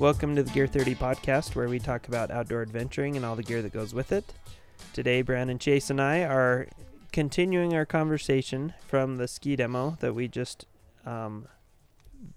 [0.00, 3.44] Welcome to the Gear 30 podcast, where we talk about outdoor adventuring and all the
[3.44, 4.24] gear that goes with it.
[4.92, 6.66] Today, Brandon Chase and I are
[7.12, 10.66] continuing our conversation from the ski demo that we just
[11.06, 11.46] um,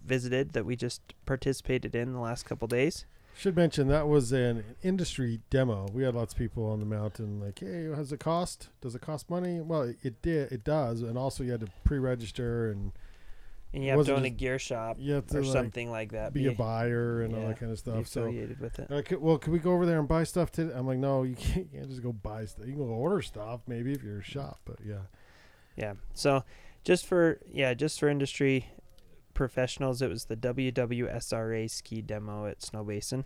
[0.06, 3.06] visited, that we just participated in the last couple days.
[3.36, 5.88] Should mention that was an industry demo.
[5.92, 8.70] We had lots of people on the mountain like, "Hey, has it cost?
[8.82, 10.52] Does it cost money?" Well, it, it did.
[10.52, 12.94] It does, and also you had to pre-register and
[13.78, 16.14] And you have to own a gear shop you have to or like, something like
[16.14, 16.34] that.
[16.34, 18.08] be a buyer and all that kind of be stuff.
[18.08, 18.26] So,
[18.60, 19.06] with it.
[19.06, 20.74] could, well, can we go over there and buy stuff today?
[20.76, 22.66] I'm like, no, you can't, you can't just go buy stuff.
[22.66, 25.02] You can go order stuff maybe if you're a shop, but yeah.
[25.76, 25.94] Yeah.
[26.16, 26.44] So
[26.84, 28.72] just for yeah, just for industry
[29.36, 33.26] professionals, it was the WWSRA ski demo at Snow Basin.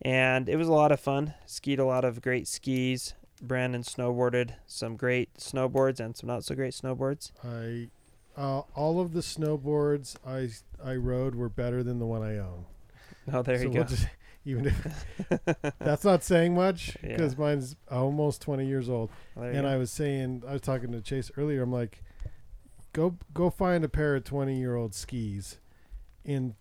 [0.00, 1.34] And it was a lot of fun.
[1.44, 3.12] Skied a lot of great skis.
[3.42, 7.32] Brandon snowboarded some great snowboards and some not so great snowboards.
[7.44, 7.90] I
[8.38, 10.48] uh, all of the snowboards I
[10.82, 12.64] I rode were better than the one I own.
[13.32, 13.88] Oh, there so you we'll go.
[13.88, 14.06] just-
[14.46, 15.04] even if
[15.80, 17.08] that's not saying much Yeah.
[17.10, 19.10] because mine's almost 20 years old.
[19.36, 19.66] There and.
[19.66, 21.62] I was saying, I was talking to Chase earlier.
[21.62, 22.02] I'm like,
[22.94, 25.58] go go find a pair of 20 year old skis,
[26.24, 26.54] in,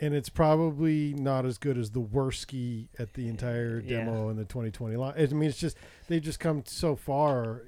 [0.00, 4.04] and it's probably not as good as the worst ski at the entire Yeah.
[4.04, 5.14] demo in the 2020 line.
[5.18, 7.64] I mean, it's just they've just come so far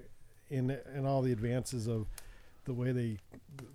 [0.49, 2.07] in in all the advances of
[2.71, 3.17] the way they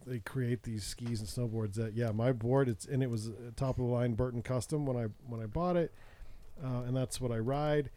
[0.08, 1.74] they create these skis and snowboards.
[1.74, 4.86] That yeah, my board it's and it was a top of the line Burton Custom
[4.86, 5.94] when I when I bought it,
[6.64, 7.90] uh, and that's what I ride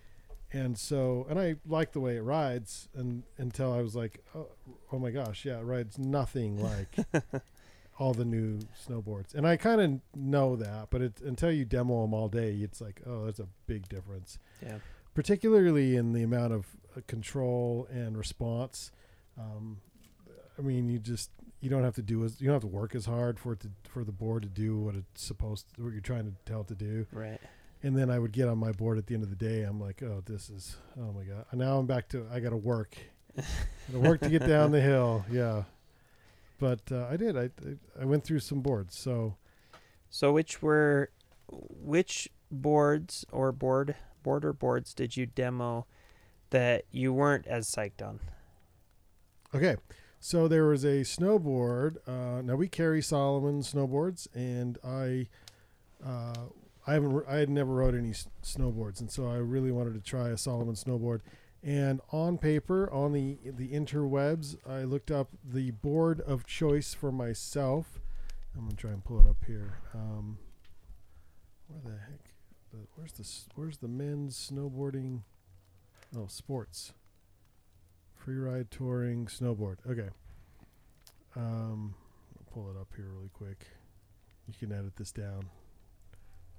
[0.53, 4.47] and so and I like the way it rides and until I was like oh,
[4.92, 6.97] oh my gosh yeah it rides nothing like
[7.98, 12.03] all the new snowboards and I kind of know that but it, until you demo
[12.03, 14.78] them all day it's like oh that's a big difference yeah.
[15.15, 16.66] particularly in the amount of
[16.97, 18.91] uh, control and response
[19.38, 19.78] um,
[20.58, 21.30] I mean you just
[21.60, 23.60] you don't have to do as you don't have to work as hard for it
[23.60, 26.60] to for the board to do what it's supposed to, what you're trying to tell
[26.62, 27.41] it to do Right.
[27.82, 29.62] and then I would get on my board at the end of the day.
[29.62, 31.44] I'm like, oh, this is, oh my god.
[31.50, 32.97] And now I'm back to, I got to work,
[33.36, 35.24] got work to get down the hill.
[35.30, 35.64] Yeah,
[36.58, 37.36] but uh, I did.
[37.36, 37.50] I
[38.00, 38.97] I went through some boards.
[38.98, 39.36] So
[40.10, 41.10] So which were
[41.50, 45.86] which boards or board border boards did you demo
[46.50, 48.18] that you weren't as psyched on?
[49.54, 49.76] okay,
[50.20, 51.96] so there was a snowboard.
[52.06, 55.28] Uh, now we carry Salomon snowboards, and I.
[56.04, 56.34] Uh,
[56.86, 57.24] I haven't.
[57.28, 60.38] I had never rode any s- snowboards, and so I really wanted to try a
[60.38, 61.20] Salomon snowboard.
[61.62, 67.12] And on paper, on the the interwebs, I looked up the board of choice for
[67.12, 68.00] myself.
[68.56, 69.80] I'm gonna try and pull it up here.
[69.92, 70.38] Um,
[71.66, 72.32] where the heck?
[72.94, 75.22] Where's the Where's the men's snowboarding?
[76.16, 76.92] Oh, sports.
[78.28, 79.77] Freeride touring snowboard.
[79.89, 80.09] Okay.
[81.34, 81.94] Um,
[82.53, 83.66] pull it up here really quick.
[84.47, 85.47] You can edit this down.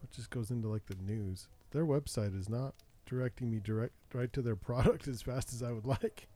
[0.01, 1.47] It just goes into like the news.
[1.71, 2.73] Their website is not
[3.05, 6.27] directing me direct right to their product as fast as I would like.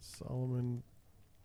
[0.00, 0.82] Salomon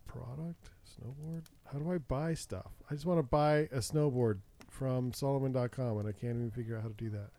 [0.08, 1.46] product snowboard.
[1.72, 2.72] How do I buy stuff?
[2.90, 6.84] I just want to buy a snowboard from Salomon.com and I can't even figure out
[6.84, 7.30] how to do that.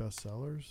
[0.00, 0.68] Bestsellers?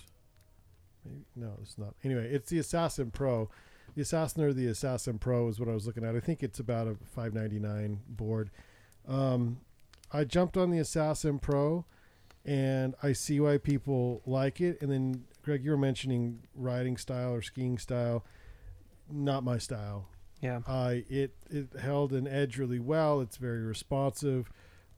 [1.05, 1.95] Maybe no, it's not.
[2.03, 3.49] Anyway, it's the Assassin Pro.
[3.95, 6.15] The Assassin or the Assassin Pro is what I was looking at.
[6.15, 8.49] I think it's about a 599 board.
[9.07, 9.59] Um,
[10.11, 11.85] I jumped on the Assassin Pro,
[12.43, 14.81] and I see why people like it.
[14.81, 18.25] And then, Greg, you were mentioning riding style or skiing style.
[19.09, 20.09] Not my style.
[20.41, 20.61] Yeah.
[20.67, 23.21] I it it held an edge really well.
[23.21, 24.51] It's very responsive,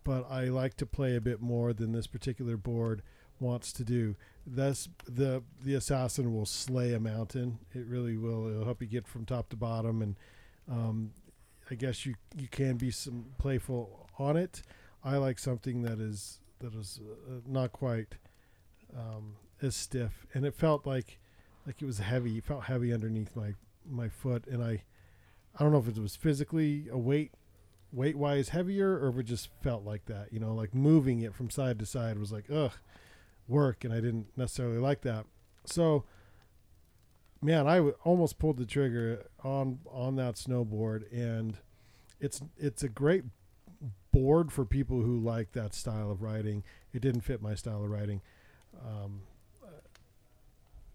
[0.03, 3.01] but I like to play a bit more than this particular board
[3.39, 4.15] wants to do.
[4.49, 7.59] Thus, the the assassin will slay a mountain.
[7.73, 8.47] It really will.
[8.47, 10.15] It'll help you get from top to bottom, and
[10.71, 11.11] um,
[11.69, 14.61] I guess you you can be some playful on it.
[15.03, 18.15] I like something that is that is uh, not quite
[18.97, 21.19] um, as stiff, and it felt like
[21.65, 22.37] like it was heavy.
[22.37, 23.53] It felt heavy underneath my
[23.85, 24.83] my foot, and I
[25.59, 27.33] I don't know if it was physically a weight
[27.91, 30.31] weight wise heavier or if it just felt like that.
[30.31, 32.71] You know, like moving it from side to side was like ugh
[33.47, 35.25] work, and I didn't necessarily like that.
[35.65, 36.05] So
[37.41, 41.57] man, I w- almost pulled the trigger on on that snowboard, and
[42.19, 43.23] it's it's a great
[44.11, 46.63] board for people who like that style of riding.
[46.93, 48.21] It didn't fit my style of riding.
[48.85, 49.21] Um,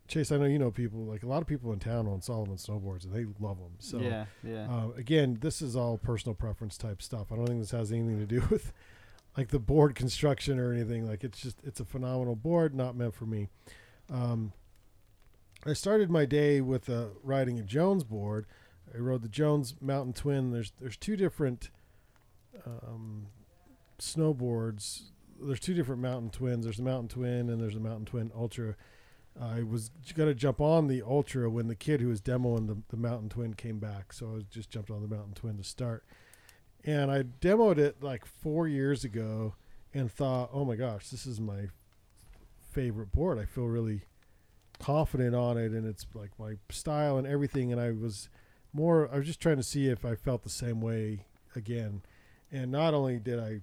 [0.08, 2.56] Chase, I know you know people like a lot of people in town on Salomon
[2.56, 3.72] snowboards and they love them.
[3.78, 4.68] So yeah, yeah.
[4.68, 7.28] uh, again, this is all personal preference type stuff.
[7.32, 8.72] I don't think this has anything to do with
[9.36, 11.06] like the board construction or anything.
[11.06, 13.48] Like it's just it's a phenomenal board, not meant for me.
[14.12, 14.52] Um,
[15.64, 18.46] I started my day with uh, riding a Jones board.
[18.94, 20.50] I rode the Jones Mountain Twin.
[20.50, 21.70] There's there's two different
[22.66, 23.28] um,
[23.98, 25.04] snowboards.
[25.40, 26.64] There's two different Mountain Twins.
[26.64, 28.76] There's a Mountain Twin and there's a Mountain Twin Ultra.
[29.40, 32.98] I was to jump on the Ultra when the kid who was demoing the, the
[32.98, 34.12] Mountain Twin came back.
[34.12, 36.04] So I just jumped on the Mountain Twin to start.
[36.84, 39.54] And I demoed it like four years ago
[39.94, 41.68] and thought, oh my gosh, this is my
[42.72, 43.38] favorite board.
[43.38, 44.02] I feel really
[44.78, 47.70] confident on it and it's like my style and everything.
[47.70, 48.28] And I was
[48.72, 52.02] more, I was just trying to see if I felt the same way again.
[52.50, 53.60] And not only did I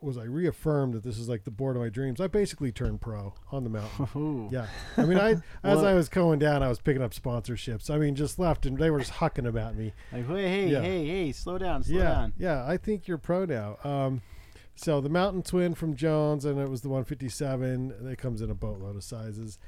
[0.00, 2.20] was I reaffirmed that this is like the board of my dreams.
[2.20, 4.08] I basically turned pro on the mountain.
[4.16, 4.48] Ooh.
[4.50, 4.66] Yeah,
[4.96, 7.90] I mean, I as I was going down, I was picking up sponsorships.
[7.90, 9.92] I mean, just left, and they were just hucking about me.
[10.12, 10.80] Like, hey, hey, Yeah.
[10.80, 12.32] hey, hey, slow down, slow yeah, down.
[12.38, 13.76] yeah, I think you're pro now.
[13.84, 14.22] Um,
[14.74, 18.08] so the Mountain Twin from Jones, and it was the 157.
[18.10, 19.58] It comes in a boatload of sizes.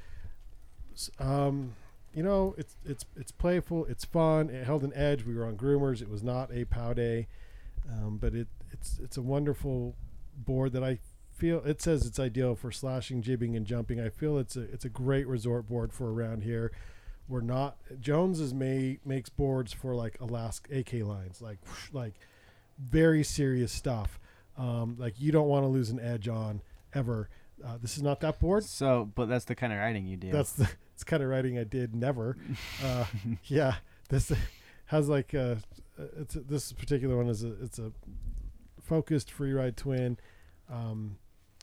[1.19, 1.75] Um,
[2.13, 4.49] you know, it's it's it's playful, it's fun.
[4.49, 5.23] It held an edge.
[5.23, 6.01] We were on groomers.
[6.01, 7.27] It was not a pow day,
[7.91, 9.95] um, but it it's it's a wonderful
[10.37, 10.99] board that I
[11.37, 13.99] feel it says it's ideal for slashing, jibbing, and jumping.
[13.99, 16.71] I feel it's a it's a great resort board for around here.
[17.27, 22.13] We're not Jones is may makes boards for like Alaska AK lines, like whoosh, like
[22.79, 24.19] very serious stuff.
[24.57, 26.61] Um, like you don't want to lose an edge on
[26.93, 27.29] ever.
[27.63, 28.63] Uh, this is not that board.
[28.63, 30.31] So, but that's the kind of riding you do.
[30.31, 32.37] That's the it's kind of writing I did never.
[32.83, 33.05] Uh,
[33.45, 33.75] yeah,
[34.09, 34.31] this
[34.85, 35.57] has like a,
[36.17, 37.91] it's a, this particular one is a it's a
[38.87, 40.17] focused free ride twin,
[40.71, 41.17] um,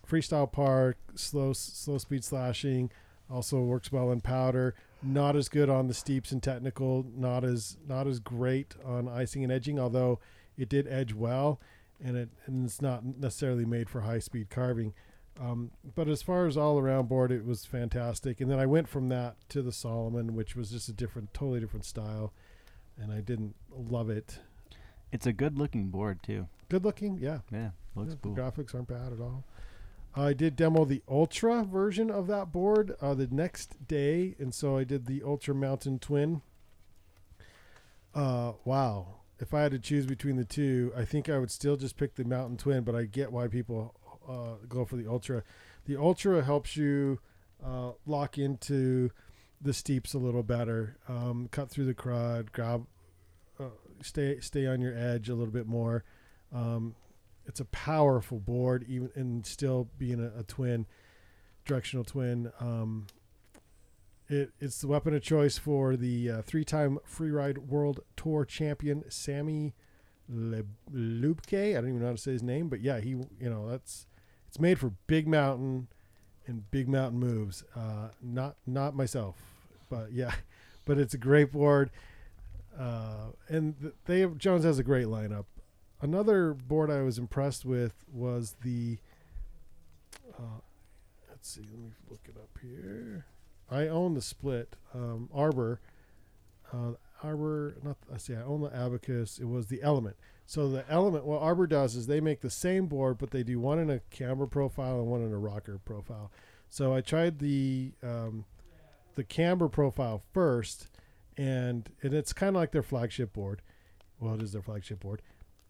[0.08, 2.90] freestyle park, slow slow speed slashing.
[3.30, 4.74] Also works well in powder.
[5.02, 7.06] Not as good on the steeps and technical.
[7.16, 9.78] Not as not as great on icing and edging.
[9.78, 10.20] Although
[10.56, 11.60] it did edge well,
[12.02, 14.92] and it and it's not necessarily made for high speed carving.
[15.40, 18.40] Um, but as far as all around board, it was fantastic.
[18.40, 21.58] And then I went from that to the Salomon, which was just a different, totally
[21.58, 22.32] different style,
[22.96, 24.38] and I didn't love it.
[25.10, 26.46] it's a good looking board too.
[26.68, 27.40] Good looking, yeah.
[27.50, 28.34] Yeah, looks Yeah, cool.
[28.34, 29.44] The graphics aren't bad at all.
[30.16, 34.76] I did demo the Ultra version of that board uh, the next day, and so
[34.76, 36.42] I did the Ultra Mountain Twin.
[38.14, 39.16] Uh, wow!
[39.40, 42.14] If I had to choose between the two, I think I would still just pick
[42.14, 42.84] the Mountain Twin.
[42.84, 43.94] But I get why people
[44.28, 45.42] uh, go for the Ultra.
[45.86, 47.18] The Ultra helps you
[47.64, 49.10] uh, lock into
[49.60, 52.86] the steeps a little better, um, cut through the crud, grab,
[53.58, 53.70] uh,
[54.00, 56.04] stay stay on your edge a little bit more.
[56.54, 56.94] Um,
[57.46, 60.86] it's a powerful board, even and still being a, a twin,
[61.64, 62.50] directional twin.
[62.60, 63.06] Um,
[64.28, 69.74] it it's the weapon of choice for the uh, three-time freeride world tour champion Sammy
[70.28, 71.72] Le- Luebke.
[71.72, 74.06] I don't even know how to say his name, but yeah, he you know that's
[74.48, 75.88] it's made for big mountain
[76.46, 77.64] and big mountain moves.
[77.76, 79.36] Uh, not not myself,
[79.90, 80.32] but yeah,
[80.86, 81.90] but it's a great board.
[82.78, 85.44] Uh, and they Jones has a great lineup
[86.04, 88.98] another board I was impressed with was the.
[90.38, 90.60] Uh,
[91.30, 91.62] let's see.
[91.62, 93.26] Let me look it up here.
[93.70, 95.80] I own the split um, Arbor.
[96.72, 96.92] Uh,
[97.22, 98.34] Arbor, not I see.
[98.34, 99.38] I own the Abacus.
[99.38, 100.16] It was the Element.
[100.46, 103.58] So the Element, what Arbor does is they make the same board, but they do
[103.58, 106.30] one in a camber profile and one in a rocker profile.
[106.68, 108.44] So I tried the um,
[109.14, 110.88] the camber profile first,
[111.38, 113.62] and and it's kind of like their flagship board.
[114.20, 115.22] Well, it is their flagship board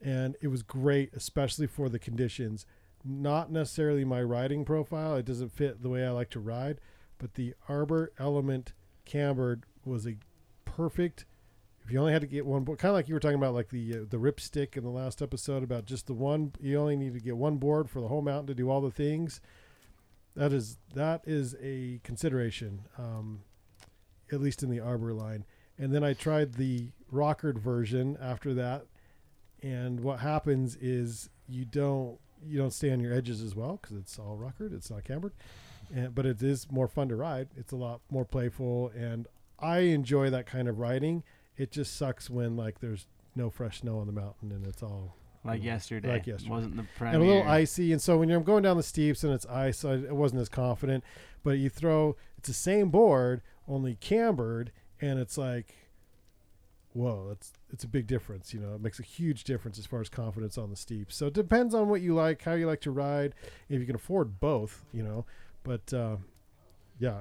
[0.04, 2.66] and it was great, especially for the conditions.
[3.02, 6.80] Not necessarily my riding profile; it doesn't fit the way I like to ride.
[7.18, 10.16] But the Arbor Element Cambered was a
[10.64, 11.24] perfect.
[11.84, 13.54] If you only had to get one board, kind of like you were talking about,
[13.54, 16.52] like the uh, the ripstick in the last episode about just the one.
[16.60, 18.90] You only need to get one board for the whole mountain to do all the
[18.90, 19.40] things.
[20.36, 23.40] That is that is a consideration, um,
[24.32, 25.44] at least in the Arbor line.
[25.78, 28.86] And then I tried the rockered version after that
[29.64, 33.96] and what happens is you don't you don't stay on your edges as well because
[33.96, 34.74] it's all rockered.
[34.74, 35.32] It's not cambered,
[35.92, 37.48] and, but it is more fun to ride.
[37.56, 39.26] It's a lot more playful, and
[39.58, 41.22] I enjoy that kind of riding.
[41.56, 45.16] It just sucks when like there's no fresh snow on the mountain and it's all
[45.44, 46.08] Like yesterday.
[46.08, 46.50] Like yesterday.
[46.50, 47.92] Wasn't the and a little icy.
[47.92, 51.04] And so when you're going down the steeps and it's ice, I wasn't as confident.
[51.42, 55.74] But you throw it's the same board, only cambered, and it's like,
[56.94, 58.54] whoa, that's it's a big difference.
[58.54, 61.14] You know, it makes a huge difference as far as confidence on the steeps.
[61.16, 63.34] So it depends on what you like, how you like to ride,
[63.68, 64.82] if you can afford both.
[64.92, 65.26] You know,
[65.62, 66.16] but uh,
[66.98, 67.20] yeah,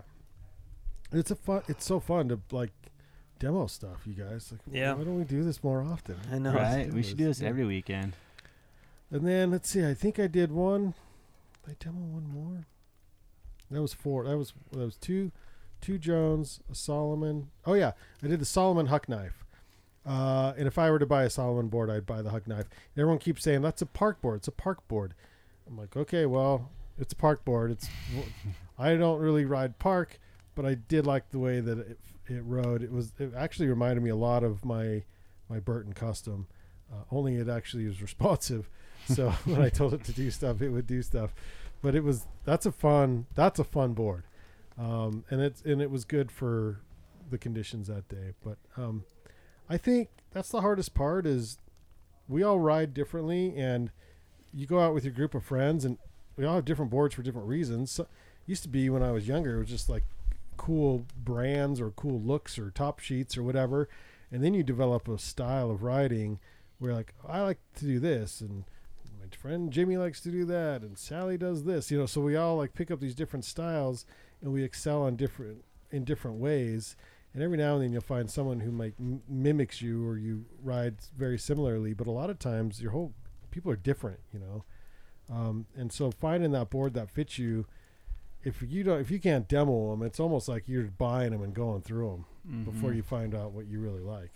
[1.12, 1.64] it's a fun.
[1.68, 2.72] It's so fun to like
[3.40, 4.52] demo stuff, you guys.
[4.52, 4.94] Like, Yeah.
[4.94, 6.16] why don't we do this more often?
[6.32, 6.54] I know.
[6.54, 6.92] Right?
[6.94, 7.50] We should do this Yeah.
[7.50, 8.14] every weekend.
[9.12, 9.86] And then let's see.
[9.86, 10.94] I think I did one.
[11.66, 12.66] Did I demo one more?
[13.72, 14.26] That was four.
[14.26, 15.32] That was that was two,
[15.82, 17.50] two Jones, a Salomon.
[17.66, 19.43] Oh yeah, I did the Salomon Huck knife.
[20.06, 22.68] Uh, and if I were to buy a Salomon board, I'd buy the Huck knife.
[22.96, 24.38] And everyone keeps saying that's a park board.
[24.38, 25.14] It's a park board.
[25.68, 27.72] I'm like, okay, well, it's a park board.
[27.72, 27.88] It's.
[28.78, 30.20] I don't really ride park,
[30.56, 32.82] but I did like the way that it, it rode.
[32.82, 33.14] It was.
[33.20, 35.04] It actually reminded me a lot of my
[35.50, 36.48] my Burton Custom.
[36.92, 38.70] Uh, only it actually was responsive.
[39.08, 41.34] So when I told it to do stuff, it would do stuff.
[41.82, 44.24] But it was that's a fun that's a fun board,
[44.78, 46.80] um, and it's and it was good for
[47.30, 48.34] the conditions that day.
[48.44, 49.04] But um,
[49.70, 51.58] I think that's the hardest part is
[52.28, 53.92] we all ride differently, and
[54.54, 55.98] you go out with your group of friends, and
[56.36, 57.92] we all have different boards for different reasons.
[57.92, 58.08] So,
[58.46, 60.04] used to be when I was younger, it was just like
[60.58, 63.90] cool brands or cool looks or top sheets or whatever,
[64.32, 66.40] and then you develop a style of riding
[66.80, 68.66] where like I like to do this and
[69.20, 72.36] my friend Jimmy likes to do that and Sally does this you know so we
[72.36, 74.06] all like pick up these different styles
[74.42, 76.98] and we excel on different in different ways
[77.34, 80.46] and every now and then you'll find someone who like m- mimics you or you
[80.62, 83.14] ride very similarly but a lot of times your whole
[83.52, 84.64] people are different you know
[85.32, 87.66] um, and so finding that board that fits you
[88.44, 91.54] if you don't if you can't demo them it's almost like you're buying them and
[91.54, 92.96] going through them before Mhm.
[92.98, 94.32] you find out what you really like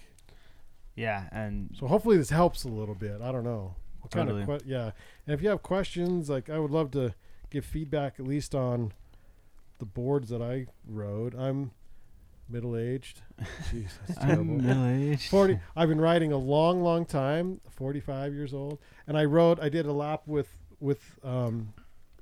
[0.95, 3.21] Yeah, and so hopefully this helps a little bit.
[3.21, 3.75] I don't know.
[4.01, 4.51] What kind Totally.
[4.51, 4.91] of que- yeah.
[5.27, 7.13] And if you have questions, like I would love to
[7.51, 8.93] give feedback at least on
[9.77, 11.35] the boards that I rode.
[11.35, 11.69] I'm
[12.49, 13.21] middle aged.
[13.71, 14.41] Jeez, that's terrible.
[14.41, 15.29] I'm middle aged.
[15.29, 15.59] Forty.
[15.75, 17.61] I've been riding a long, long time.
[17.71, 19.59] Forty-five years old, and I rode.
[19.59, 20.49] I did a lap with
[20.79, 21.73] with um,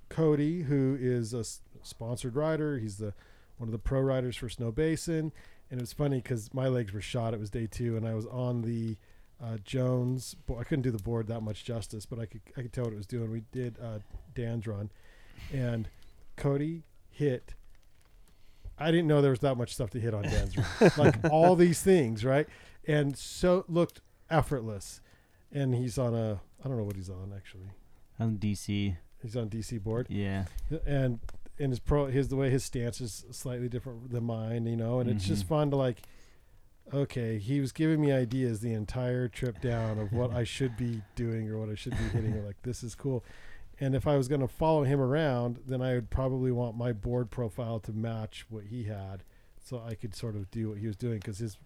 [0.09, 2.77] Cody, who is a s- sponsored rider.
[2.77, 3.13] He's the
[3.57, 5.31] one of the pro riders for Snow Basin,
[5.71, 7.33] and it was funny because my legs were shot.
[7.33, 8.97] It was day two, and I was on the
[9.43, 10.35] uh, Jones.
[10.45, 12.85] bo- I couldn't do the board that much justice, but I could I could tell
[12.85, 13.31] what it was doing.
[13.31, 13.99] We did uh,
[14.33, 14.89] Dan's run,
[15.53, 15.87] and
[16.35, 17.53] Cody hit.
[18.77, 20.91] I didn't know there was that much stuff to hit on Dan's run.
[20.97, 22.47] like all these things, right?
[22.87, 25.01] And so looked effortless.
[25.51, 27.69] And he's on a I don't know what he's on actually.
[28.19, 28.97] I'm DC.
[29.21, 30.45] He's on DC board, Yeah.
[30.85, 31.19] and
[31.57, 34.99] and his pro his the way his stance is slightly different than mine, you know.
[34.99, 35.49] And it's just Mhm.
[35.49, 36.01] fun to like.
[36.93, 41.01] Okay, he was giving me ideas the entire trip down of what I should be
[41.15, 42.45] doing or what I should be hitting.
[42.45, 43.23] Like this is cool.
[43.79, 46.93] And if I was going to follow him around, then I would probably want my
[46.93, 49.23] board profile to match what he had,
[49.63, 51.57] so I could sort of do what he was doing because his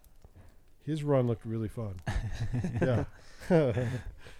[0.84, 1.96] his run looked really fun.
[2.82, 3.04] yeah.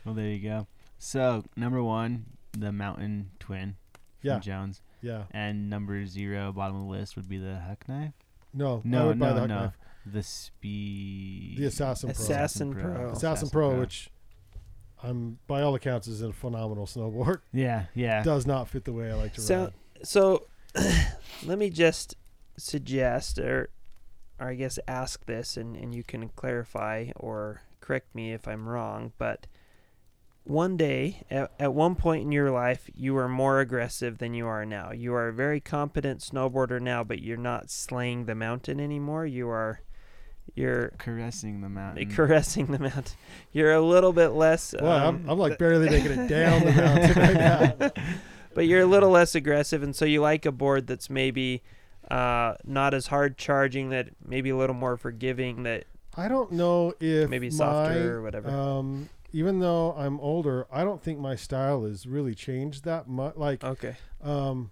[0.04, 0.66] Well, there you go.
[0.98, 3.76] So number one, the Mountain Twin
[4.22, 4.34] yeah.
[4.34, 5.24] from Jones, Yeah.
[5.30, 8.12] and number zero, bottom of the list would be the Huck knife.
[8.54, 8.80] No.
[8.84, 9.60] No, no, the no.
[9.60, 9.78] knife.
[10.06, 11.56] The speed.
[11.58, 12.22] The Assassin Pro.
[12.22, 13.10] Assassin Pro.
[13.10, 14.10] Assassin Pro, which
[15.02, 17.40] I'm by all accounts is a phenomenal snowboard.
[17.52, 18.22] Yeah, yeah.
[18.22, 19.72] Does not fit the way I like to So- ride.
[20.02, 20.46] So,
[21.44, 22.16] let me just
[22.56, 23.70] suggest, or,
[24.38, 28.68] or I guess ask this, and, and you can clarify or correct me if I'm
[28.68, 29.12] wrong.
[29.18, 29.46] But
[30.44, 34.46] one day, at, at one point in your life, you were more aggressive than you
[34.46, 34.90] are now.
[34.92, 39.26] You are a very competent snowboarder now, but you're not slaying the mountain anymore.
[39.26, 39.80] You are,
[40.54, 42.10] you're Caressing the mountain.
[42.14, 43.16] caressing the mountain.
[43.52, 44.74] You're a little bit less.
[44.80, 47.90] Well, um, I'm, I'm like barely making it down the mountain right now.
[48.54, 51.62] but you're a little less aggressive, and so you like a board that's maybe
[52.10, 55.84] uh, not as hard charging, that maybe a little more forgiving, that
[56.16, 58.50] I don't know if maybe my, softer or whatever.
[58.50, 63.36] Um, even though I'm older, I don't think my style has really changed that much.
[63.36, 64.70] Like, okay, um,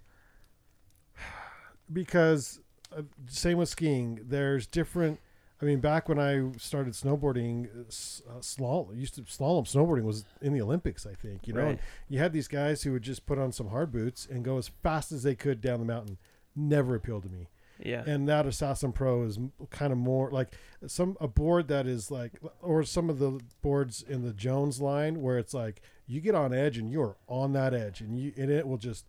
[1.91, 2.59] because
[2.95, 4.19] uh, same with skiing.
[4.23, 5.19] There's different.
[5.61, 10.25] I mean, back when I started snowboarding, uh, uh, slalom used to slalom snowboarding was
[10.41, 11.05] in the Olympics.
[11.05, 11.63] I think you know.
[11.63, 11.79] right.
[12.07, 14.69] You had these guys who would just put on some hard boots and go as
[14.81, 16.17] fast as they could down the mountain.
[16.55, 17.49] Never appealed to me.
[17.81, 19.39] Yeah, And that Assassin Pro is
[19.69, 20.49] kind of more like
[20.85, 25.21] some a board that is like, or some of the boards in the Jones line
[25.21, 28.51] where it's like you get on edge and you're on that edge and you and
[28.51, 29.05] it will just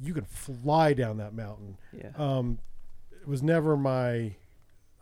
[0.00, 2.12] you can fly down that mountain Yeah.
[2.16, 2.60] um,
[3.20, 4.36] it was never my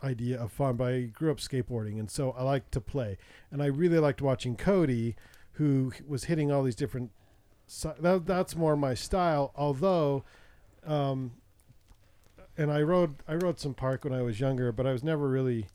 [0.03, 3.17] idea of fun, but I grew up skateboarding, and so I like to play.
[3.51, 5.15] And I really liked watching Cody,
[5.53, 7.11] who was hitting all these different.
[7.99, 9.51] That, that's more my style.
[9.55, 10.23] Although,
[10.85, 11.31] um,
[12.57, 15.29] and I rode I rode some park when I was younger, but I was never
[15.29, 15.67] really,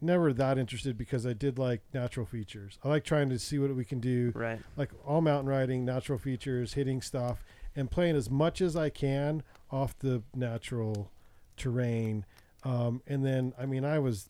[0.00, 2.78] never that interested because I did like natural features.
[2.84, 4.60] I like trying to see what we can do Right.
[4.76, 9.42] like all mountain riding, natural features, hitting stuff, and playing as much as I can
[9.70, 11.10] off the natural
[11.56, 12.24] terrain.
[12.64, 14.28] Um, and then, I mean, I was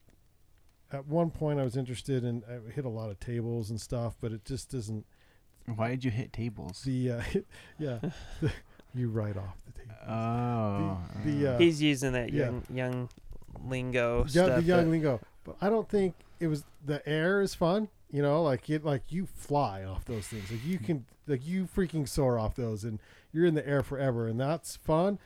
[0.93, 4.17] at one point I was interested in I hit a lot of tables and stuff,
[4.21, 5.07] but it just doesn't
[5.75, 6.83] Why did you hit tables?
[6.85, 7.23] the uh,
[7.79, 7.99] yeah
[8.95, 9.95] you write off the table.
[10.09, 10.99] oh.
[11.25, 12.45] the, the uh, He's using that yeah.
[12.45, 13.09] young young
[13.65, 14.57] lingo yeah, stuff.
[14.57, 15.21] the young that- lingo.
[15.45, 17.89] But I don't think it was the air is fun.
[18.11, 20.51] You know, like it, like you fly off those things.
[20.51, 22.99] Like you can, like you freaking soar off those, and
[23.33, 25.19] you're in the air forever, and that's fun.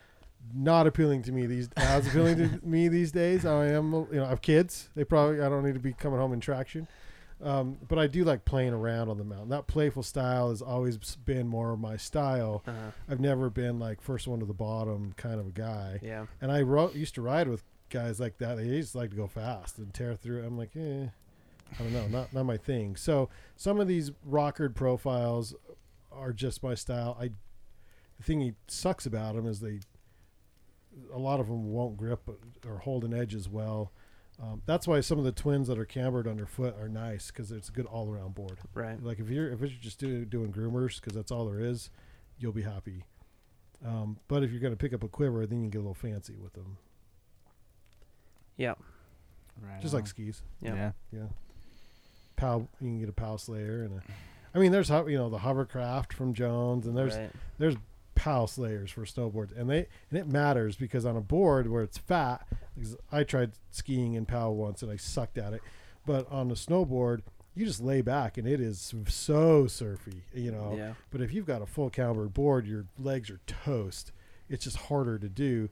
[0.53, 3.45] Not appealing to me these as appealing to me these days.
[3.45, 4.89] I am, you know, I have kids.
[4.95, 6.87] They probably I don't need to be coming home in traction,
[7.43, 9.49] um, but I do like playing around on the mountain.
[9.49, 12.63] That playful style has always been more of my style.
[12.65, 12.71] uh,
[13.09, 15.99] I've never been like first one to the bottom kind of a guy.
[16.01, 16.25] yeah.
[16.41, 18.55] And I ro- used to ride with guys like that.
[18.57, 20.45] They just like to go fast and tear through.
[20.45, 21.07] I'm like, eh,
[21.77, 22.95] I don't know, not not my thing.
[22.95, 23.27] So
[23.57, 25.53] some of these rockered profiles
[26.11, 27.17] are just my style.
[27.19, 27.31] I
[28.17, 29.79] the thing he sucks about them is they
[31.13, 32.29] a lot of them won't grip
[32.67, 33.91] or hold an edge as well.
[34.41, 37.69] Um, that's why some of the twins that are cambered underfoot are nice because it's
[37.69, 38.59] a good all around board.
[38.75, 39.01] Right.
[39.01, 41.89] Like if you're if you're just do, doing groomers because that's all there is,
[42.37, 43.03] you'll be happy.
[43.85, 45.81] Um, but if you're going to pick up a quiver, then you can get a
[45.81, 46.77] little fancy with them,
[48.57, 48.73] Yeah.
[49.61, 50.01] Right just on.
[50.01, 50.43] like skis.
[50.61, 50.75] Yeah.
[50.75, 50.91] Yeah.
[51.11, 51.25] Yeah,
[52.35, 52.67] pow.
[52.79, 54.03] You can get a pow slayer and a.
[54.53, 57.31] I mean, there's ho- you know the hovercraft from Jones, and there's right.
[57.57, 57.75] there's
[58.17, 61.97] pow slayers for snowboards, and they and it matters because on a board where it's
[61.97, 65.61] fat, because I tried skiing in pow once and I sucked at it,
[66.05, 67.21] but on a snowboard
[67.57, 70.75] you just lay back and it is so surfy, you know.
[70.77, 70.93] Yeah.
[71.09, 74.11] But if you've got a full caliber board, your legs are toast.
[74.47, 75.69] It's just harder to do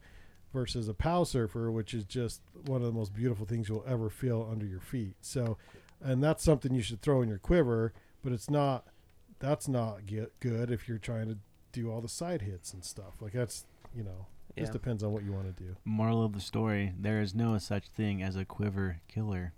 [0.52, 4.10] versus a pow surfer, which is just one of the most beautiful things you'll ever
[4.10, 5.14] feel under your feet.
[5.20, 5.58] So,
[6.02, 7.92] and that's something you should throw in your quiver,
[8.22, 8.86] but it's not,
[9.38, 11.38] that's not get good if you're trying to
[11.82, 13.20] do all the side hits and stuff.
[13.20, 14.62] Like that's, you know, Yeah.
[14.62, 15.76] just depends on what you want to do.
[15.84, 19.52] Moral of the story: There is no such thing as a quiver killer.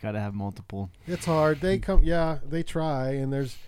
[0.00, 0.90] Got to have multiple.
[1.06, 1.60] It's hard.
[1.60, 1.82] They mm.
[1.82, 3.58] come, yeah, they try, and there's,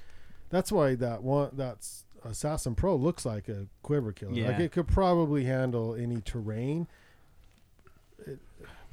[0.48, 4.33] that's why that one that's Assassin Pro looks like a quiver killer.
[4.33, 6.87] Like it could probably handle any terrain,
[8.27, 8.38] it,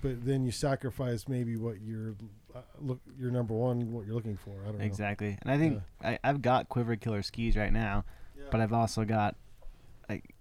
[0.02, 2.16] but then you sacrifice maybe what your
[2.56, 4.52] uh, look your number one, what you're looking for.
[4.68, 5.38] I don't Exactly.
[5.42, 8.06] And I think I, I've got quiver killer skis right now,
[8.38, 8.46] know.
[8.52, 9.36] but I've also got
[10.10, 10.34] like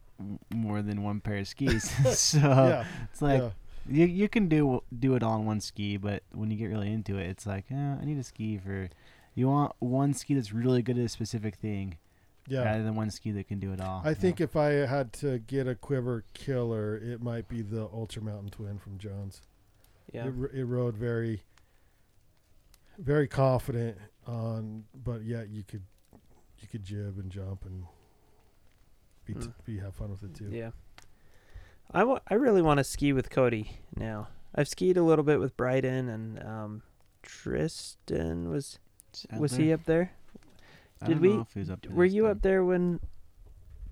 [0.54, 1.90] more than one pair of skis.
[2.18, 3.50] so yeah, it's like yeah,
[3.88, 6.92] you you can do do it all on one ski, but when you get really
[6.92, 8.88] into it, it's like eh, I need a ski for.
[9.34, 11.98] You want one ski that's really good at a specific thing,
[12.48, 12.64] yeah.
[12.64, 14.02] rather than one ski that can do it all.
[14.04, 14.44] I think know?
[14.44, 18.78] if I had to get a quiver killer, it might be the Ultra Mountain Twin
[18.78, 19.42] from Jones.
[20.12, 20.26] Yeah.
[20.28, 21.42] It, it rode very,
[22.98, 25.82] very confident on, but yet you could,
[26.60, 27.84] you could jib and jump and
[29.24, 29.50] be, t- Hmm.
[29.66, 30.48] be have fun with it too.
[30.50, 30.70] Yeah.
[31.92, 34.28] I I really want to ski with Cody now.
[34.54, 36.82] I've skied a little bit with Bryden and um,
[37.22, 38.78] Tristan was
[39.32, 39.64] Out was there?
[39.66, 40.12] he up there?
[41.00, 42.30] I did don't we- know if he was up there Were you time.
[42.32, 43.00] up there when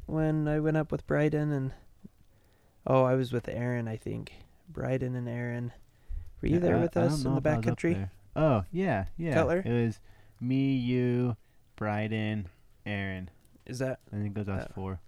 [0.07, 1.73] when I went up with Bryden and
[2.87, 4.33] oh I was with Aaron I think
[4.69, 5.73] Bryden and Aaron.
[6.43, 8.11] Were you Yeah, there I- with I don't us in the if I backcountry?
[8.35, 9.35] Oh yeah, yeah.
[9.35, 9.63] Cutler?
[9.65, 10.01] It was
[10.41, 11.37] me, you,
[11.77, 12.49] Bryden,
[12.85, 13.31] Aaron.
[13.65, 15.01] Is that I think those us Uh, four.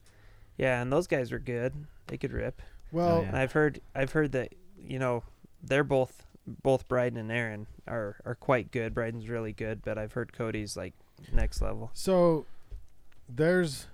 [0.56, 0.80] yeah?
[0.82, 1.74] And those guys were good.
[2.06, 2.62] They could rip.
[2.90, 3.38] Well, Oh, yeah.
[3.38, 5.24] I've heard I've heard that you know
[5.62, 8.94] they're both both Bryden and Aaron are are quite good.
[8.94, 10.94] Bryden's really good, but I've heard Cody's like
[11.32, 11.90] next level.
[11.92, 12.46] so
[13.28, 13.86] there's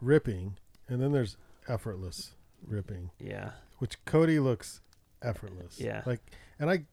[0.00, 1.36] ripping, and then there's
[1.68, 2.34] effortless
[2.66, 3.52] ripping, Yeah.
[3.78, 4.82] which Cody looks
[5.22, 5.80] effortless.
[5.80, 6.02] Yeah.
[6.06, 6.20] Like,
[6.58, 6.84] and I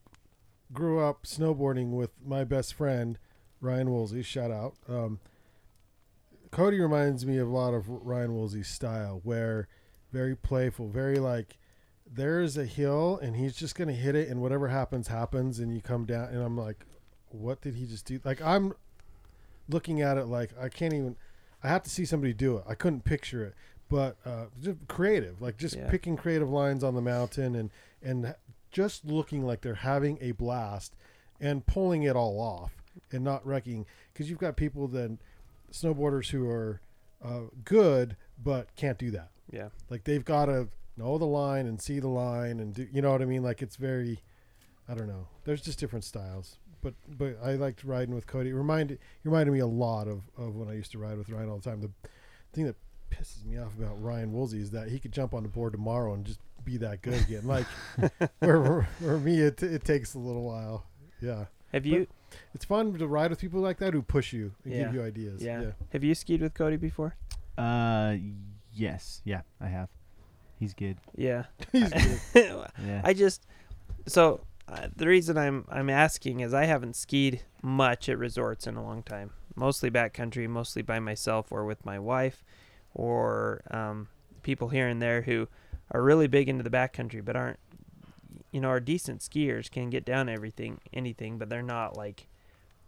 [0.72, 3.18] grew up snowboarding with my best friend
[3.62, 4.24] Ryan Woolsey.
[4.24, 4.76] Shout out.
[4.90, 5.20] Um,
[6.52, 9.68] Cody reminds me of a lot of Ryan Woolsey's style, where
[10.12, 11.58] very playful, very like
[12.06, 15.82] there's a hill and he's just gonna hit it, and whatever happens happens, and you
[15.82, 16.86] come down, and I'm like,
[17.30, 18.20] what did he just do?
[18.24, 18.74] Like I'm
[19.68, 21.16] looking at it like I can't even.
[21.64, 22.66] I have to see somebody do it.
[22.68, 23.56] I couldn't picture it,
[23.94, 25.90] but uh, just creative, like just Yeah.
[25.90, 27.70] picking creative lines on the mountain and
[28.02, 28.34] and
[28.72, 30.96] just looking like they're having a blast
[31.40, 32.72] and pulling it all off.
[33.12, 35.18] and not wrecking because you've got people then
[35.72, 36.80] snowboarders who are
[37.24, 39.30] uh, good but can't do that.
[39.52, 39.70] Yeah.
[39.90, 43.12] Like they've got to know the line and see the line and do you know
[43.12, 43.42] what I mean?
[43.44, 44.20] Like it's very,
[44.88, 45.28] I don't know.
[45.44, 46.58] There's just different styles.
[46.82, 48.50] But but I liked riding with Cody.
[48.52, 51.30] It reminded he reminded me a lot of, of when I used to ride with
[51.30, 51.82] Ryan all the time.
[51.82, 51.92] The
[52.54, 52.76] thing that
[53.20, 56.14] pisses me off about Ryan Woolsey is that he could jump on the board tomorrow
[56.14, 57.46] and just be that good again.
[57.46, 57.66] Like
[58.40, 60.86] where for me it it takes a little while.
[61.22, 61.46] Yeah.
[61.72, 62.08] Have you
[62.54, 64.84] It's fun to ride with people like that who push you and Yeah.
[64.86, 65.44] give you ideas.
[65.44, 65.62] Yeah.
[65.62, 65.72] yeah.
[65.92, 67.16] have you skied with Cody before?
[67.58, 68.16] Uh,
[68.74, 69.90] yes, yeah, I have.
[70.60, 70.98] He's good.
[71.16, 71.46] Yeah.
[71.72, 71.90] He's
[72.34, 72.68] good.
[72.86, 73.02] Yeah.
[73.04, 73.46] I just
[74.08, 78.76] so uh, the reason I'm I'm asking is I haven't skied much at resorts in
[78.76, 79.32] a long time.
[79.56, 82.44] Mostly backcountry, mostly by myself or with my wife,
[82.94, 84.08] or um,
[84.42, 85.48] people here and there who
[85.92, 87.60] are really big into the backcountry but aren't,
[88.52, 92.28] you know, are decent skiers can get down everything anything, but they're not like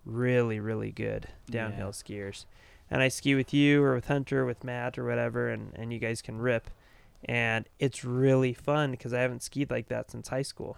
[0.05, 2.45] really really good downhill skiers.
[2.89, 5.91] And I ski with you or with Hunter, or with Matt or whatever, and and
[5.91, 6.69] you guys can rip
[7.25, 10.77] and it's really fun because I haven't skied like that since high school.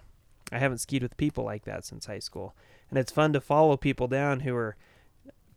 [0.52, 2.56] I haven't skied with people like that since high school,
[2.90, 4.78] and it's fun to follow people down who are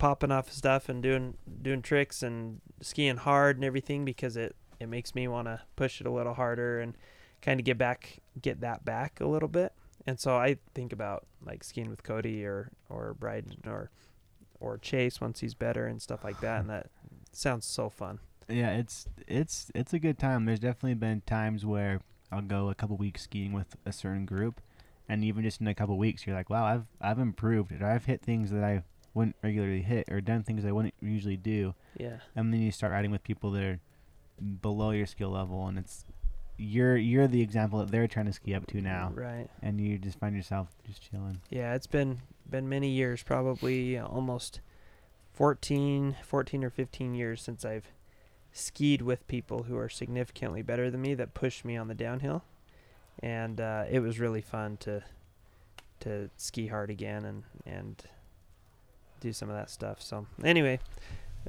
[0.00, 4.88] popping off stuff and doing doing tricks and skiing hard and everything because it it
[4.88, 6.96] makes me want to push it a little harder and
[7.42, 9.72] kind of get back get that back a little bit.
[10.06, 13.90] And so I think about like skiing with Cody or or Bryden or
[14.58, 16.86] or Chase once he's better and stuff like that, and that
[17.32, 18.18] sounds so fun.
[18.48, 20.44] yeah, it's it's it's a good time.
[20.46, 22.00] There's definitely been times where
[22.32, 24.60] I'll go a couple weeks skiing with a certain group,
[25.08, 27.82] and even just in a couple weeks, you're like, wow, I've I've improved.
[27.82, 28.82] I've hit things that I
[29.14, 31.74] wouldn't regularly hit, or done things I wouldn't usually do.
[31.98, 32.18] Yeah.
[32.36, 33.80] And then you start riding with people that are
[34.62, 36.04] below your skill level, and it's
[36.56, 39.48] you're you're the example that they're trying to ski up to now, Right.
[39.62, 41.40] and you just find yourself just chilling.
[41.50, 44.60] Yeah, it's been been many years, probably almost
[45.32, 47.86] 14, 14 or 15 years since I've
[48.52, 52.42] skied with people who are significantly better than me that pushed me on the downhill.
[53.22, 55.02] And uh, it was really fun to
[56.00, 58.02] to ski hard again and and
[59.20, 60.00] do some of that stuff.
[60.02, 60.80] So, anyway,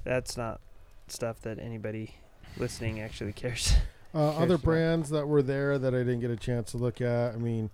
[0.03, 0.59] that's not
[1.07, 2.15] stuff that anybody
[2.57, 3.73] listening actually cares.
[4.13, 6.77] Uh, Cares other about- brands that were there that I didn't get a chance to
[6.77, 7.33] look at.
[7.33, 7.69] I mean,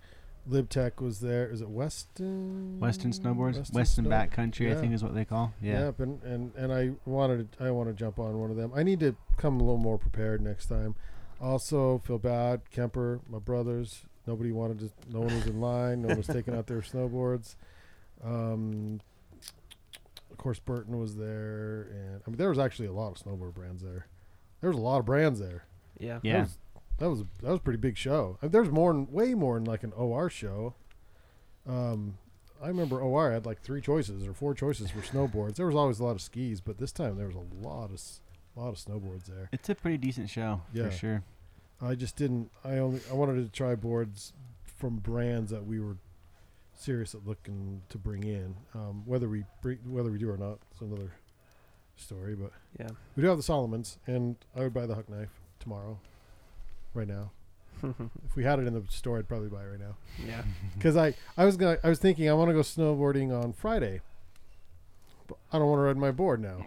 [0.48, 1.48] LibTech was there.
[1.50, 2.78] Is it Weston?
[2.78, 5.52] Western snowboards, Weston Western Snow- backcountry, I think is what they call.
[5.60, 5.86] Yeah.
[5.86, 8.70] Yep, and, and and I wanted to, I want to jump on one of them.
[8.72, 10.94] I need to come a little more prepared next time.
[11.40, 14.02] Also, feel bad, Kemper, my brothers.
[14.24, 14.90] Nobody wanted to.
[15.12, 16.02] No one was in line.
[16.02, 17.56] No one was taking out their snowboards.
[18.24, 19.00] Um,
[20.38, 23.54] of course, Burton was there, and I mean, there was actually a lot of snowboard
[23.54, 24.06] brands there.
[24.60, 25.64] There was a lot of brands there.
[25.98, 26.20] Yeah.
[26.22, 26.46] Yeah.
[26.98, 28.38] That was that was a pretty big show.
[28.42, 30.74] Uh, There's more, than, way more than like an OR show.
[31.66, 32.18] Um,
[32.62, 35.56] I remember OR had like three choices or four choices for snowboards.
[35.56, 37.94] There was always a lot of skis, but this time there was a lot of
[37.94, 38.20] s-
[38.56, 39.48] lot of snowboards there.
[39.52, 40.84] It's a pretty decent show Yeah.
[40.84, 41.22] for sure.
[41.80, 42.50] I just didn't.
[42.64, 44.32] I only I wanted to try boards
[44.64, 45.96] from brands that we were
[46.80, 48.54] serious at looking to bring in.
[48.74, 51.12] Um, whether we bring, whether we do or not, it's another
[51.96, 52.34] story.
[52.34, 52.88] But Yeah.
[53.16, 55.98] we do have the Salomons, and I would buy the Huck knife tomorrow,
[56.94, 57.30] right now.
[58.26, 59.96] If we had it in the store, I'd probably buy it right now.
[60.26, 60.42] yeah.
[60.74, 64.00] Because I, I was gonna I was thinking I want to go snowboarding on Friday,
[65.28, 66.64] but I don't want to ride my board now.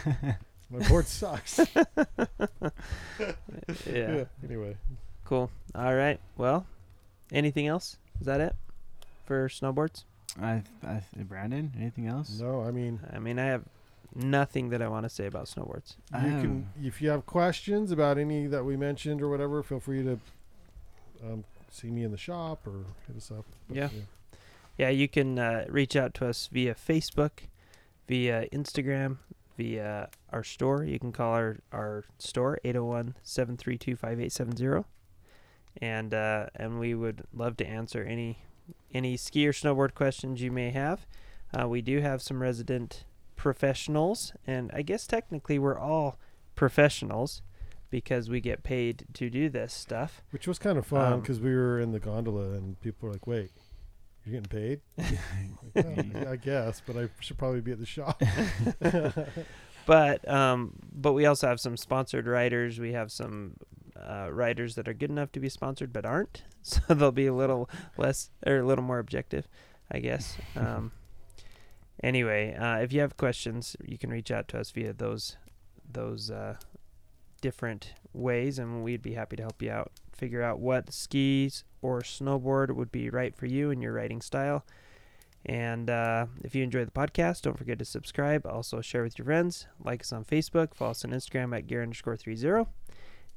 [0.70, 1.60] my board sucks.
[3.86, 4.24] Yeah.
[4.44, 4.76] Anyway,
[5.24, 5.50] Cool.
[5.74, 6.18] All right.
[6.36, 6.66] Well,
[7.32, 7.96] anything else?
[8.20, 8.54] Is that it
[9.30, 10.02] for snowboards?
[10.42, 12.40] I, I, Brandon, anything else?
[12.40, 13.62] no, I mean I mean, I have
[14.12, 15.94] nothing that I want to say about snowboards.
[16.12, 19.78] you I can if you have questions about any that we mentioned or whatever, feel
[19.78, 20.18] free to
[21.24, 23.44] um, see me in the shop or hit us up.
[23.68, 23.88] But, Yeah.
[24.76, 27.30] Yeah, you can uh, reach out to us via Facebook,
[28.08, 29.18] via Instagram,
[29.56, 30.82] via our store.
[30.82, 34.88] You can call our, our store 801 732 5870.
[35.80, 38.38] And uh, and we would love to answer any
[38.92, 41.06] any ski or snowboard questions you may have.
[41.52, 43.04] Uh, we do have some resident
[43.36, 46.18] professionals, and I guess technically we're all
[46.54, 47.42] professionals
[47.90, 50.22] because we get paid to do this stuff.
[50.30, 53.12] Which was kind of fun Um, because we were in the gondola and people were
[53.12, 53.50] like, "Wait,
[54.24, 54.80] you're getting paid?"
[55.74, 58.22] Like, "Well, I guess, but I should probably be at the shop.
[59.86, 62.78] but um, but we also have some sponsored riders.
[62.78, 63.54] We have some
[64.04, 67.34] uh, writers that are good enough to be sponsored but aren't, so they'll be a
[67.34, 69.48] little less or a little more objective,
[69.90, 70.36] I guess.
[70.56, 70.92] Um,
[72.02, 75.36] anyway, uh, if you have questions, you can reach out to us via those
[75.92, 76.56] those uh,
[77.40, 79.92] different ways, and we'd be happy to help you out.
[80.12, 84.64] Figure out what skis or snowboard would be right for you and your riding style.
[85.46, 88.46] And uh, if you enjoy the podcast, don't forget to subscribe.
[88.46, 89.66] Also, share with your friends.
[89.82, 90.74] Like us on Facebook.
[90.74, 92.66] Follow us on Instagram at gear underscore 30.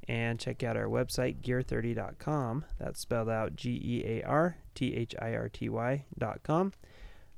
[0.06, 2.64] And check out our website, gear30.com.
[2.78, 6.72] That's spelled out G E A R T H I R T Y.com.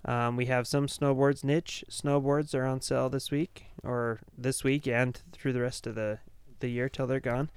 [0.04, 1.44] Um, we have some snowboards.
[1.44, 5.94] Niche snowboards are on sale this week, or this week, and through the rest of
[5.94, 6.18] the,
[6.60, 7.50] the year till they're gone.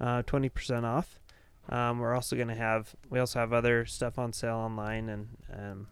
[0.00, 1.18] Uh, 20% off.
[1.68, 5.28] Um, we're also going to have, we also have other stuff on sale online and,
[5.52, 5.88] um,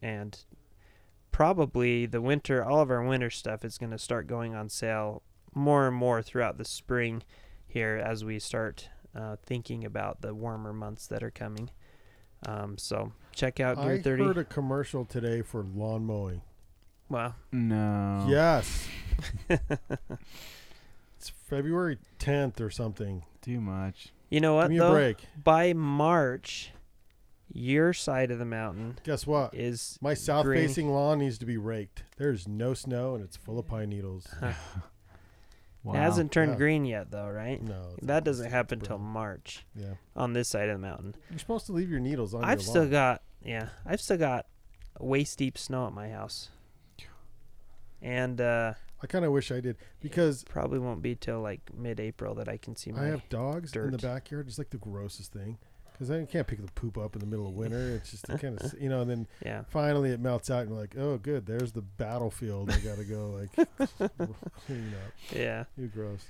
[0.00, 0.44] and
[1.30, 5.22] probably the winter, all of our winter stuff is going to start going on sale
[5.54, 7.22] more and more throughout the spring
[7.74, 11.70] here as we start uh, thinking about the warmer months that are coming.
[12.46, 14.24] Um, so check out Gear I 30.
[14.24, 16.42] heard a commercial today for lawn mowing.
[17.08, 17.34] wow.
[17.52, 18.26] No.
[18.28, 18.86] Yes.
[19.48, 23.24] it's February 10th or something.
[23.42, 24.08] Too much.
[24.30, 24.88] You know what Give me though?
[24.88, 25.24] a break.
[25.42, 26.70] By March,
[27.52, 29.54] your side of the mountain Guess what?
[29.54, 30.66] is My south green.
[30.66, 32.04] facing lawn needs to be raked.
[32.18, 34.26] There's no snow and it's full of pine needles.
[35.84, 35.92] Wow.
[35.94, 36.56] It hasn't turned Yeah.
[36.56, 37.62] green yet though, right?
[37.62, 37.94] No.
[38.02, 38.98] That doesn't happen till.
[38.98, 39.94] March Yeah.
[40.16, 41.14] on this side of the mountain.
[41.30, 42.90] You're supposed to leave your needles on I've your still lawn.
[42.90, 44.46] got yeah, I've still got
[44.98, 46.48] waist deep snow at my house.
[48.02, 52.34] And uh I kind of wish I did because probably won't be till like mid-April
[52.36, 54.48] that I can see my I have dogs in the backyard.
[54.48, 55.58] It's like the grossest thing
[55.94, 57.96] because I can't pick the poop up in the middle of winter.
[57.96, 59.00] It's just kind of you know.
[59.00, 59.62] And then yeah.
[59.70, 61.46] finally it melts out and you're like, oh, good.
[61.46, 62.70] There's the battlefield.
[62.70, 63.68] I gotta go like
[64.66, 65.12] clean up.
[65.34, 65.64] Yeah.
[65.76, 66.26] You gross.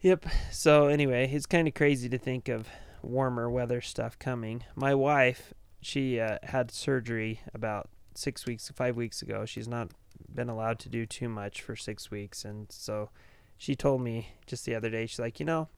[0.00, 0.26] Yep.
[0.52, 2.68] So anyway, it's kind of crazy to think of
[3.02, 4.64] warmer weather stuff coming.
[4.74, 9.44] My wife, she uh, had surgery about six weeks, five weeks ago.
[9.44, 9.90] She's not
[10.32, 13.10] been allowed to do too much for six weeks, and so
[13.56, 15.06] she told me just the other day.
[15.06, 15.68] She's like, you know,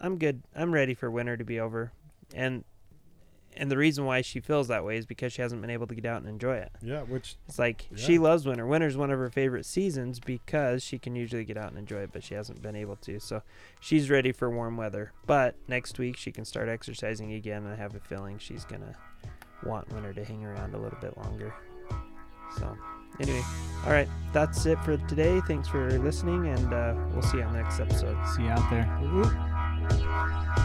[0.00, 0.42] I'm good.
[0.54, 1.92] I'm ready for winter to be over,
[2.34, 2.64] and
[3.58, 5.94] and the reason why she feels that way is because she hasn't been able to
[5.94, 6.70] get out and enjoy it.
[6.80, 7.02] Yeah.
[7.02, 8.66] Which It's like she loves winter.
[8.66, 12.10] Winter's one of her favorite seasons because she can usually get out and enjoy it,
[12.12, 13.18] but she hasn't been able to.
[13.18, 13.42] So
[13.80, 15.12] she's ready for warm weather.
[15.26, 18.94] But next week she can start exercising again, and I have a feeling she's gonna
[19.64, 21.52] want winter to hang around a little bit longer.
[22.58, 22.76] So
[23.20, 23.42] anyway,
[23.84, 25.40] all right, that's it for today.
[25.48, 28.16] Thanks for listening, and uh, we'll see you on the next episode.
[28.36, 28.84] See you out there.
[29.00, 30.64] whoop, whoop.